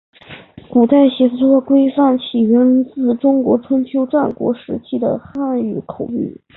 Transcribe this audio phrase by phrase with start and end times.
[0.71, 6.41] 古代写作规范起源自中国春秋战国时期的汉语口语。